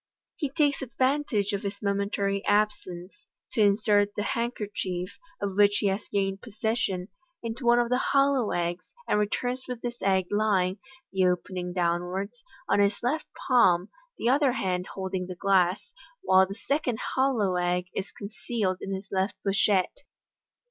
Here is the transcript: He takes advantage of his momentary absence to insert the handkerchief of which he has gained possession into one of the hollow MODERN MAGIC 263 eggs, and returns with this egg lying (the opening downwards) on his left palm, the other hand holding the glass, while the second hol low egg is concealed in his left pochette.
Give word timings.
He 0.35 0.49
takes 0.49 0.81
advantage 0.81 1.53
of 1.53 1.61
his 1.61 1.79
momentary 1.79 2.43
absence 2.45 3.27
to 3.51 3.61
insert 3.61 4.15
the 4.15 4.23
handkerchief 4.23 5.19
of 5.39 5.55
which 5.55 5.77
he 5.77 5.89
has 5.89 6.07
gained 6.07 6.41
possession 6.41 7.09
into 7.43 7.67
one 7.67 7.77
of 7.77 7.89
the 7.89 7.99
hollow 7.99 8.47
MODERN 8.47 8.65
MAGIC 8.65 8.79
263 8.79 8.79
eggs, 8.79 9.05
and 9.07 9.19
returns 9.59 9.67
with 9.67 9.81
this 9.83 10.01
egg 10.01 10.25
lying 10.31 10.79
(the 11.13 11.27
opening 11.27 11.71
downwards) 11.71 12.41
on 12.67 12.79
his 12.79 12.97
left 13.03 13.27
palm, 13.47 13.89
the 14.17 14.27
other 14.27 14.53
hand 14.53 14.87
holding 14.95 15.27
the 15.27 15.35
glass, 15.35 15.93
while 16.23 16.47
the 16.47 16.55
second 16.55 16.97
hol 17.13 17.37
low 17.37 17.57
egg 17.57 17.85
is 17.93 18.09
concealed 18.09 18.79
in 18.81 18.95
his 18.95 19.09
left 19.11 19.35
pochette. 19.45 19.99